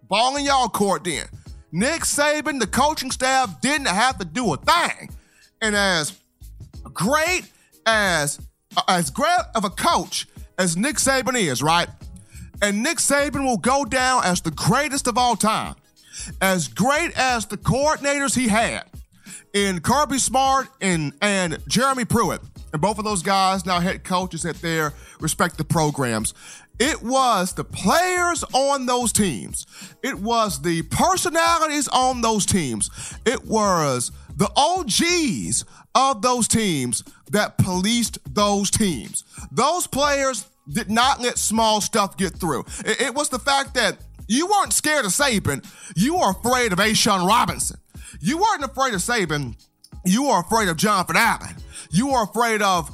Ball 0.07 0.37
in 0.37 0.45
y'all 0.45 0.69
court 0.69 1.03
then. 1.03 1.25
Nick 1.71 2.01
Saban, 2.01 2.59
the 2.59 2.67
coaching 2.67 3.09
staff, 3.09 3.59
didn't 3.61 3.87
have 3.87 4.19
to 4.19 4.25
do 4.25 4.53
a 4.53 4.57
thing. 4.57 5.09
And 5.59 5.75
as 5.75 6.15
great 6.93 7.51
as 7.87 8.39
uh, 8.77 8.83
as 8.87 9.09
great 9.09 9.39
of 9.55 9.65
a 9.65 9.71
coach 9.71 10.27
as 10.59 10.77
Nick 10.77 10.97
Saban 10.97 11.35
is, 11.35 11.63
right? 11.63 11.89
And 12.61 12.83
Nick 12.83 12.99
Saban 12.99 13.43
will 13.43 13.57
go 13.57 13.85
down 13.85 14.23
as 14.23 14.41
the 14.41 14.51
greatest 14.51 15.07
of 15.07 15.17
all 15.17 15.35
time. 15.35 15.73
As 16.41 16.67
great 16.67 17.17
as 17.17 17.47
the 17.47 17.57
coordinators 17.57 18.35
he 18.35 18.49
had 18.49 18.83
in 19.53 19.79
Kirby 19.79 20.19
Smart 20.19 20.67
and, 20.79 21.13
and 21.23 21.57
Jeremy 21.67 22.05
Pruitt, 22.05 22.41
and 22.71 22.81
both 22.81 22.99
of 22.99 23.03
those 23.03 23.23
guys 23.23 23.65
now 23.65 23.79
head 23.79 24.03
coaches 24.03 24.45
at 24.45 24.57
their 24.57 24.93
respective 25.19 25.67
programs. 25.67 26.35
It 26.79 27.03
was 27.03 27.53
the 27.53 27.65
players 27.65 28.43
on 28.53 28.85
those 28.85 29.11
teams. 29.11 29.65
It 30.01 30.19
was 30.19 30.61
the 30.61 30.83
personalities 30.83 31.87
on 31.89 32.21
those 32.21 32.45
teams. 32.45 32.89
It 33.25 33.45
was 33.45 34.11
the 34.37 34.49
OGs 34.55 35.65
of 35.93 36.21
those 36.21 36.47
teams 36.47 37.03
that 37.31 37.57
policed 37.57 38.19
those 38.33 38.71
teams. 38.71 39.25
Those 39.51 39.87
players 39.87 40.45
did 40.71 40.89
not 40.89 41.19
let 41.19 41.37
small 41.37 41.81
stuff 41.81 42.15
get 42.15 42.35
through. 42.35 42.65
It, 42.85 43.01
it 43.01 43.15
was 43.15 43.29
the 43.29 43.39
fact 43.39 43.73
that 43.73 43.97
you 44.27 44.47
weren't 44.47 44.73
scared 44.73 45.05
of 45.05 45.11
Saban. 45.11 45.65
You 45.95 46.17
were 46.17 46.29
afraid 46.29 46.71
of 46.71 46.79
A'Shawn 46.79 47.27
Robinson. 47.27 47.77
You 48.21 48.37
weren't 48.37 48.63
afraid 48.63 48.93
of 48.93 49.01
Saban. 49.01 49.55
You 50.05 50.29
were 50.29 50.39
afraid 50.39 50.69
of 50.69 50.77
Jonathan 50.77 51.17
Allen. 51.17 51.55
You 51.91 52.07
were 52.13 52.23
afraid 52.23 52.61
of 52.61 52.89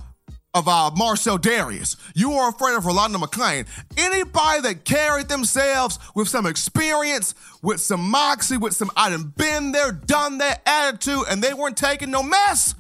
of 0.56 0.68
uh, 0.68 0.90
Marcell 0.96 1.38
Dareus. 1.38 1.98
You 2.16 2.32
were 2.32 2.50
afraid 2.50 2.76
of 2.76 2.86
Rolando 2.88 3.20
McClain. 3.20 3.68
Anybody 3.98 4.62
that 4.62 4.86
carried 4.86 5.28
themselves 5.28 6.00
with 6.16 6.28
some 6.28 6.48
experience, 6.48 7.36
with 7.62 7.80
some 7.80 8.10
moxie, 8.10 8.58
with 8.58 8.74
some 8.74 8.90
I 8.96 9.12
done 9.12 9.34
been 9.38 9.74
there, 9.74 9.92
done 9.92 10.40
that 10.40 10.62
attitude, 10.66 11.26
and 11.30 11.44
they 11.44 11.54
weren't 11.54 11.78
taking 11.78 12.10
no 12.10 12.24
mess 12.24 12.74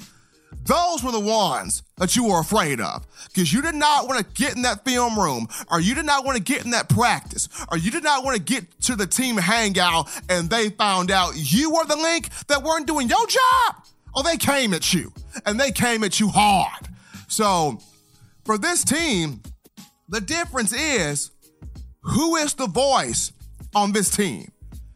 those 0.65 1.03
were 1.03 1.11
the 1.11 1.19
ones 1.19 1.83
that 1.97 2.15
you 2.15 2.25
were 2.25 2.39
afraid 2.39 2.81
of 2.81 3.05
because 3.27 3.53
you 3.53 3.61
did 3.61 3.75
not 3.75 4.07
want 4.07 4.19
to 4.19 4.41
get 4.41 4.55
in 4.55 4.63
that 4.63 4.83
film 4.83 5.17
room 5.17 5.47
or 5.69 5.79
you 5.79 5.93
did 5.93 6.05
not 6.05 6.25
want 6.25 6.37
to 6.37 6.43
get 6.43 6.65
in 6.65 6.71
that 6.71 6.89
practice 6.89 7.47
or 7.71 7.77
you 7.77 7.91
did 7.91 8.03
not 8.03 8.23
want 8.23 8.35
to 8.35 8.41
get 8.41 8.81
to 8.81 8.95
the 8.95 9.05
team 9.05 9.37
hangout 9.37 10.09
and 10.27 10.49
they 10.49 10.69
found 10.69 11.11
out 11.11 11.33
you 11.35 11.69
were 11.69 11.85
the 11.85 11.95
link 11.95 12.29
that 12.47 12.63
weren't 12.63 12.87
doing 12.87 13.07
your 13.07 13.27
job. 13.27 13.75
Oh, 14.15 14.23
they 14.23 14.37
came 14.37 14.73
at 14.73 14.91
you 14.91 15.13
and 15.45 15.59
they 15.59 15.71
came 15.71 16.03
at 16.03 16.19
you 16.19 16.29
hard. 16.29 16.89
So 17.27 17.79
for 18.43 18.57
this 18.57 18.83
team, 18.83 19.41
the 20.09 20.21
difference 20.21 20.73
is 20.73 21.31
who 22.01 22.35
is 22.35 22.53
the 22.53 22.67
voice 22.67 23.31
on 23.73 23.91
this 23.91 24.09
team? 24.09 24.51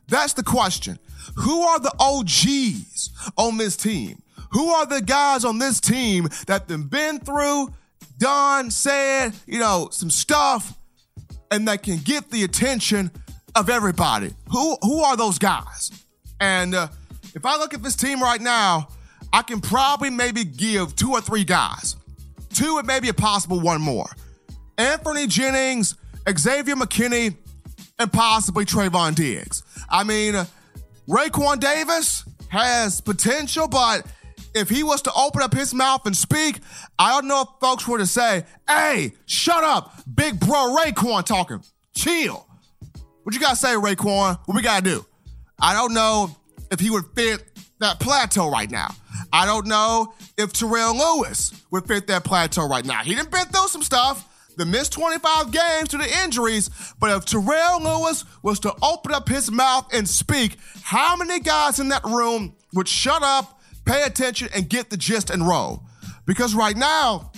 That's 0.08 0.34
the 0.34 0.44
question. 0.44 1.00
Who 1.36 1.62
are 1.62 1.80
the 1.80 1.94
OGs 2.00 3.32
on 3.38 3.58
this 3.58 3.76
team? 3.76 4.22
Who 4.52 4.70
are 4.70 4.86
the 4.86 5.02
guys 5.02 5.46
on 5.46 5.60
this 5.60 5.80
team 5.80 6.28
that 6.48 6.70
have 6.70 6.90
been 6.90 7.20
through, 7.20 7.74
done, 8.18 8.72
said, 8.72 9.34
you 9.46 9.60
know, 9.60 9.90
some 9.92 10.10
stuff, 10.10 10.74
and 11.52 11.68
that 11.68 11.84
can 11.84 11.98
get 11.98 12.32
the 12.32 12.44
attention 12.44 13.12
of 13.56 13.70
everybody? 13.70 14.34
Who 14.52 14.78
who 14.82 15.02
are 15.02 15.16
those 15.16 15.38
guys? 15.38 15.92
And 16.40 16.74
uh, 16.74 16.88
if 17.36 17.46
I 17.46 17.58
look 17.58 17.74
at 17.74 17.84
this 17.84 17.96
team 17.96 18.22
right 18.22 18.42
now, 18.42 18.88
I 19.32 19.44
can 19.44 19.62
probably 19.62 20.10
maybe 20.10 20.44
give 20.44 20.96
two 20.96 21.12
or 21.12 21.22
three 21.22 21.44
guys, 21.44 21.96
two 22.60 22.78
and 22.78 22.86
maybe 22.86 23.08
a 23.08 23.14
possible 23.14 23.60
one 23.60 23.82
more. 23.82 24.10
Anfernee 24.78 25.30
Jennings, 25.30 25.96
Xavier 26.30 26.76
McKinney, 26.76 27.36
and 27.98 28.12
possibly 28.12 28.66
Trevon 28.66 29.16
Diggs. 29.16 29.64
I 29.90 30.04
mean, 30.04 30.36
Raekwon 31.08 31.60
Davis 31.60 32.26
has 32.50 33.00
potential, 33.00 33.68
but 33.70 34.06
if 34.54 34.70
he 34.70 34.84
was 34.84 35.02
to 35.04 35.14
open 35.14 35.42
up 35.42 35.54
his 35.54 35.74
mouth 35.74 36.06
and 36.06 36.16
speak, 36.16 36.60
I 36.98 37.12
don't 37.12 37.28
know 37.28 37.42
if 37.44 37.48
folks 37.62 37.88
were 37.88 37.98
to 37.98 38.08
say, 38.08 38.44
hey, 38.68 39.14
shut 39.26 39.64
up, 39.64 39.94
big 40.14 40.40
bro 40.40 40.76
Raekwon 40.78 41.26
talking. 41.26 41.64
Chill. 41.96 42.46
What 43.24 43.34
you 43.34 43.40
got 43.40 43.52
to 43.52 43.56
say, 43.56 43.70
Raekwon? 43.70 44.40
What 44.46 44.56
we 44.56 44.62
got 44.62 44.84
to 44.84 44.90
do? 44.90 45.06
I 45.62 45.74
don't 45.74 45.94
know 45.94 46.36
if 46.72 46.80
he 46.80 46.90
would 46.90 47.06
fit 47.16 47.44
that 47.80 48.00
plateau 48.00 48.50
right 48.50 48.70
now. 48.70 48.90
I 49.32 49.46
don't 49.46 49.68
know 49.68 50.14
if 50.38 50.54
Terrell 50.54 50.96
Lewis 50.96 51.54
would 51.72 51.88
fit 51.88 52.08
that 52.08 52.24
plateau 52.24 52.68
right 52.68 52.86
now. 52.86 53.04
He 53.04 53.16
didn't 53.16 53.32
been 53.32 53.46
through 53.46 53.68
some 53.68 53.84
stuff. 53.84 54.26
The 54.58 54.66
missed 54.66 54.92
25 54.92 55.52
games 55.52 55.90
to 55.90 55.98
the 55.98 56.24
injuries, 56.24 56.70
but 57.00 57.12
if 57.12 57.24
Terrell 57.26 57.82
Lewis 57.82 58.26
was 58.44 58.60
to 58.62 58.74
open 58.82 59.14
up 59.14 59.30
his 59.30 59.50
mouth 59.50 59.88
and 59.94 60.08
speak, 60.08 60.58
how 60.82 61.16
many 61.16 61.40
guys 61.40 61.80
in 61.80 61.90
that 61.90 62.04
room 62.04 62.56
would 62.74 62.88
shut 62.88 63.24
up, 63.24 63.62
pay 63.86 64.04
attention, 64.04 64.50
and 64.54 64.68
get 64.68 64.90
the 64.90 64.98
gist 64.98 65.30
and 65.30 65.48
roll? 65.48 65.84
Because 66.26 66.56
right 66.56 66.76
now, 66.76 67.32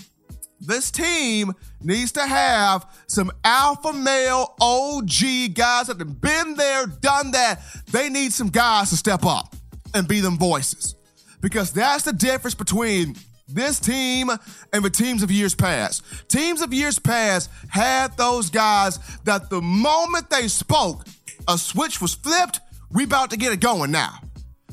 this 0.59 0.89
team 0.89 1.53
needs 1.81 2.11
to 2.13 2.25
have 2.25 2.87
some 3.07 3.31
alpha 3.43 3.93
male 3.93 4.55
OG 4.59 5.53
guys 5.53 5.87
that 5.87 5.99
have 5.99 6.21
been 6.21 6.55
there, 6.55 6.87
done 6.87 7.31
that. 7.31 7.61
They 7.91 8.09
need 8.09 8.33
some 8.33 8.49
guys 8.49 8.89
to 8.89 8.97
step 8.97 9.25
up 9.25 9.55
and 9.93 10.07
be 10.07 10.21
them 10.21 10.37
voices. 10.37 10.95
Because 11.41 11.73
that's 11.73 12.03
the 12.03 12.13
difference 12.13 12.55
between 12.55 13.15
this 13.47 13.79
team 13.79 14.29
and 14.73 14.83
the 14.83 14.89
teams 14.89 15.23
of 15.23 15.31
years 15.31 15.55
past. 15.55 16.03
Teams 16.29 16.61
of 16.61 16.73
years 16.73 16.99
past 16.99 17.49
had 17.69 18.15
those 18.17 18.49
guys 18.49 18.99
that 19.23 19.49
the 19.49 19.61
moment 19.61 20.29
they 20.29 20.47
spoke, 20.47 21.05
a 21.47 21.57
switch 21.57 22.01
was 22.01 22.13
flipped. 22.13 22.59
We 22.91 23.03
about 23.03 23.31
to 23.31 23.37
get 23.37 23.51
it 23.51 23.59
going 23.59 23.91
now. 23.91 24.19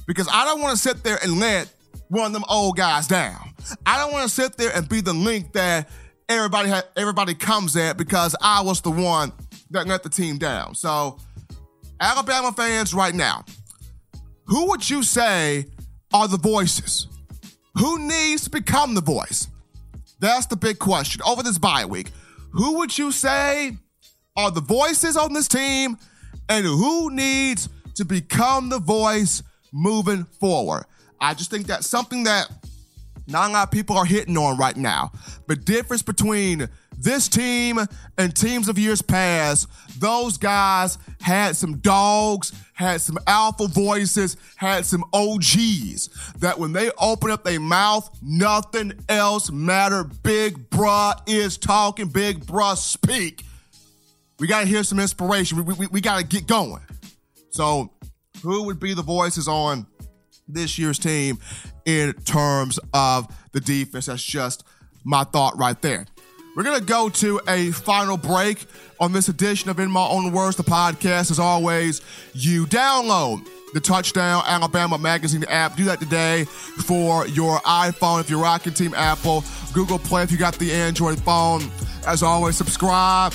Because 0.07 0.29
I 0.33 0.45
don't 0.45 0.61
want 0.61 0.77
to 0.77 0.83
sit 0.83 1.03
there 1.03 1.19
and 1.23 1.39
let 1.39 1.73
one 2.09 2.27
of 2.27 2.33
them 2.33 2.45
old 2.49 2.77
guys 2.77 3.07
down. 3.07 3.53
I 3.85 3.99
don't 3.99 4.13
want 4.13 4.29
to 4.29 4.35
sit 4.35 4.57
there 4.57 4.75
and 4.75 4.89
be 4.89 5.01
the 5.01 5.13
link 5.13 5.53
that 5.53 5.89
everybody 6.29 6.71
ha- 6.71 6.85
everybody 6.97 7.35
comes 7.35 7.77
at 7.77 7.97
because 7.97 8.35
I 8.41 8.63
was 8.63 8.81
the 8.81 8.91
one 8.91 9.33
that 9.71 9.87
let 9.87 10.03
the 10.03 10.09
team 10.09 10.39
down. 10.39 10.75
So, 10.75 11.19
Alabama 12.01 12.53
fans 12.53 12.95
right 12.95 13.15
now, 13.15 13.45
who 14.45 14.69
would 14.69 14.89
you 14.89 15.03
say 15.03 15.67
are 16.12 16.29
the 16.29 16.38
voices? 16.38 17.07
Who 17.75 17.99
needs 17.99 18.45
to 18.45 18.50
become 18.50 18.95
the 18.95 19.00
voice? 19.00 19.49
That's 20.21 20.47
the 20.47 20.57
big 20.57 20.79
question 20.79 21.23
over 21.27 21.43
this 21.43 21.59
bye 21.59 21.85
week. 21.85 22.11
Who 22.53 22.79
would 22.79 22.97
you 22.97 23.12
say 23.12 23.77
are 24.37 24.50
the 24.50 24.61
voices 24.61 25.17
on 25.17 25.33
this 25.33 25.49
team 25.49 25.97
and 26.49 26.65
who 26.65 27.11
needs 27.11 27.69
to 27.95 28.05
become 28.05 28.69
the 28.69 28.79
voice 28.79 29.43
moving 29.73 30.25
forward? 30.25 30.85
I 31.21 31.35
just 31.35 31.50
think 31.50 31.67
that's 31.67 31.87
something 31.87 32.25
that 32.25 32.49
not 33.27 33.50
a 33.50 33.53
lot 33.53 33.65
of 33.65 33.71
people 33.71 33.97
are 33.97 34.05
hitting 34.05 34.37
on 34.38 34.57
right 34.57 34.77
now. 34.77 35.12
The 35.47 35.57
difference 35.57 36.03
between 36.03 36.69
this 37.00 37.28
team 37.28 37.78
and 38.17 38.35
teams 38.35 38.69
of 38.69 38.78
years 38.78 39.02
past, 39.02 39.69
those 39.99 40.37
guys 40.37 40.99
had 41.21 41.57
some 41.57 41.78
dogs, 41.78 42.52
had 42.75 43.00
some 43.00 43.19
alpha 43.26 43.69
voices, 43.69 44.37
had 44.57 44.85
some 44.85 45.05
OGs 45.12 46.09
that 46.38 46.59
when 46.59 46.73
they 46.73 46.90
open 46.99 47.31
up 47.31 47.45
their 47.45 47.61
mouth, 47.61 48.09
nothing 48.23 48.93
else 49.09 49.50
matter. 49.50 50.05
Big 50.23 50.71
bruh 50.71 51.14
is 51.26 51.57
talking, 51.57 52.09
big 52.09 52.45
bruh 52.45 52.76
speak. 52.76 53.45
We 54.38 54.47
got 54.47 54.61
to 54.61 54.67
hear 54.67 54.83
some 54.83 55.00
inspiration. 55.00 55.64
We, 55.64 55.75
we, 55.75 55.87
we 55.88 56.00
got 56.00 56.19
to 56.19 56.26
get 56.26 56.47
going. 56.47 56.83
So, 57.50 57.93
who 58.43 58.64
would 58.64 58.78
be 58.78 58.95
the 58.95 59.02
voices 59.02 59.49
on 59.49 59.87
this 60.47 60.78
year's 60.78 60.99
team 60.99 61.38
in 61.85 62.12
terms 62.12 62.78
of 62.95 63.26
the 63.52 63.61
defense? 63.61 64.07
That's 64.07 64.23
just 64.23 64.64
my 65.05 65.25
thought 65.25 65.59
right 65.59 65.81
there. 65.83 66.07
We're 66.59 66.65
going 66.65 66.81
to 66.81 66.85
go 66.85 67.09
to 67.09 67.41
a 67.47 67.71
final 67.71 68.17
break 68.17 68.67
on 68.99 69.12
this 69.12 69.29
edition 69.29 69.71
of 69.71 69.79
In 69.79 69.93
My 69.93 70.05
Own 70.05 70.33
Words, 70.33 70.57
the 70.57 70.65
podcast. 70.65 71.31
As 71.31 71.38
always, 71.38 72.00
you 72.35 72.67
download 72.67 73.47
the 73.75 73.79
Touchdown 73.79 74.43
Alabama 74.45 74.99
Magazine 74.99 75.45
app. 75.45 75.76
Do 75.76 75.85
that 75.85 76.00
today 76.00 76.47
for 76.85 77.28
your 77.28 77.59
iPhone 77.59 78.21
if 78.21 78.28
you're 78.28 78.43
rocking 78.43 78.75
Team 78.75 78.93
Apple, 78.95 79.45
Google 79.73 80.00
Play 80.00 80.25
if 80.25 80.32
you 80.32 80.37
got 80.37 80.59
the 80.59 80.73
Android 80.73 81.21
phone. 81.21 81.71
As 82.09 82.25
always, 82.25 82.56
subscribe 82.56 83.32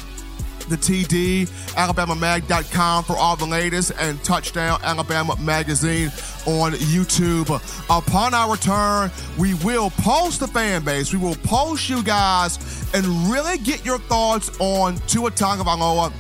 the 0.69 0.75
TD, 0.75 1.49
alabamamag.com 1.75 3.03
for 3.03 3.17
all 3.17 3.35
the 3.35 3.45
latest, 3.45 3.91
and 3.99 4.23
Touchdown 4.23 4.79
Alabama 4.83 5.35
Magazine 5.39 6.07
on 6.45 6.73
YouTube. 6.73 7.49
Upon 7.89 8.33
our 8.33 8.51
return, 8.51 9.11
we 9.37 9.53
will 9.55 9.89
post 9.91 10.39
the 10.39 10.47
fan 10.47 10.83
base. 10.83 11.13
We 11.13 11.19
will 11.19 11.35
post 11.43 11.89
you 11.89 12.03
guys 12.03 12.57
and 12.93 13.05
really 13.31 13.57
get 13.57 13.85
your 13.85 13.99
thoughts 13.99 14.51
on 14.59 14.97
Tua 15.07 15.31
Tagovailoa 15.31 16.11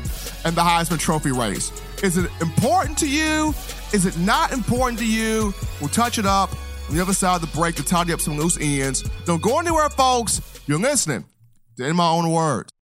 and 0.45 0.55
the 0.55 0.61
Heisman 0.61 0.99
Trophy 0.99 1.31
race. 1.31 1.71
Is 2.01 2.17
it 2.17 2.29
important 2.41 2.97
to 2.99 3.09
you? 3.09 3.53
Is 3.93 4.05
it 4.05 4.17
not 4.17 4.51
important 4.51 4.99
to 4.99 5.05
you? 5.05 5.53
We'll 5.79 5.89
touch 5.89 6.17
it 6.17 6.25
up 6.25 6.51
on 6.89 6.95
the 6.95 7.01
other 7.01 7.13
side 7.13 7.35
of 7.35 7.41
the 7.41 7.57
break 7.57 7.75
to 7.75 7.83
tidy 7.83 8.13
up 8.13 8.19
some 8.21 8.37
loose 8.37 8.57
ends. 8.59 9.03
Don't 9.25 9.41
go 9.41 9.59
anywhere, 9.59 9.89
folks. 9.89 10.41
You're 10.67 10.79
listening 10.79 11.25
In 11.77 11.95
My 11.95 12.09
Own 12.09 12.31
Words. 12.31 12.71